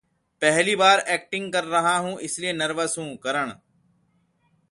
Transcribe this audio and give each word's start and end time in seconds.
पहली 0.41 0.75
बार 0.75 0.99
एक्टिंग 1.09 1.51
कर 1.53 1.63
रहा 1.65 1.95
हूं 1.97 2.17
इसलिए 2.19 2.53
नर्वस 2.53 2.95
हूं: 2.99 3.15
करन 3.17 3.53